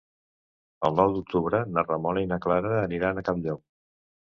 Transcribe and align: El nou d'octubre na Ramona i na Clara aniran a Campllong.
El 0.89 0.97
nou 0.99 1.13
d'octubre 1.17 1.59
na 1.75 1.85
Ramona 1.89 2.25
i 2.27 2.31
na 2.33 2.41
Clara 2.47 2.73
aniran 2.89 3.25
a 3.27 3.29
Campllong. 3.31 3.65